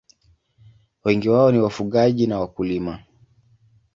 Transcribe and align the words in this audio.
Wengi 1.05 1.29
wao 1.29 1.51
ni 1.51 1.59
wafugaji 1.59 2.27
na 2.27 2.39
wakulima. 2.39 3.03